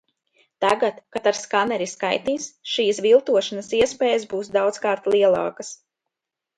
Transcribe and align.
Tagad, 0.63 0.95
kad 1.15 1.29
ar 1.31 1.37
skaneri 1.39 1.89
skaitīs, 1.91 2.49
šīs 2.73 3.03
viltošanas 3.09 3.73
iespējas 3.83 4.29
būs 4.35 4.53
daudzkārt 4.61 5.15
lielākas. 5.17 5.75